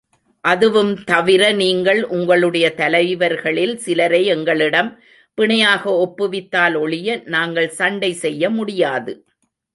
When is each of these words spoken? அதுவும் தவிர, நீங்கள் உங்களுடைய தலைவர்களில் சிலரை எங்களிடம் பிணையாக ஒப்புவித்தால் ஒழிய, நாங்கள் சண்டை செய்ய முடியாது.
அதுவும் 0.43 1.03
தவிர, 1.03 1.51
நீங்கள் 1.53 2.01
உங்களுடைய 2.03 2.67
தலைவர்களில் 2.75 3.75
சிலரை 3.77 4.21
எங்களிடம் 4.25 4.89
பிணையாக 5.37 5.83
ஒப்புவித்தால் 6.05 6.75
ஒழிய, 6.75 7.21
நாங்கள் 7.25 7.69
சண்டை 7.69 8.11
செய்ய 8.23 8.49
முடியாது. 8.49 9.13